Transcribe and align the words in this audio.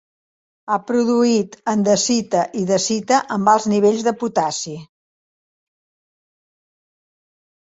Ha 0.69 0.77
produït 0.91 1.57
andesita 1.73 2.41
i 2.61 2.65
dacita 2.71 3.19
amb 3.37 3.53
alts 3.53 3.67
nivells 3.75 4.09
de 4.09 4.15
potassi. 4.23 4.77